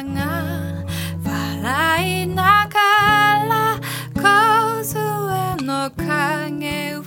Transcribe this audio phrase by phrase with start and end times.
[0.00, 0.86] が
[1.22, 2.78] 笑いなが
[3.46, 3.78] ら
[4.14, 7.02] 梢の影を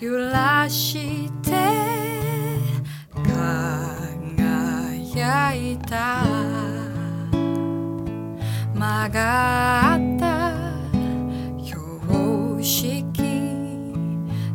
[0.00, 1.50] 揺らして
[3.12, 6.24] 輝いた
[8.74, 10.54] 曲がった
[11.62, 13.22] 標識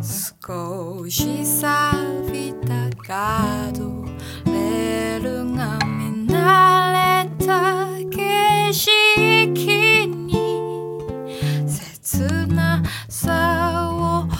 [0.01, 4.03] 少し錆びたガード
[4.51, 5.77] レールが
[12.47, 14.30] なさを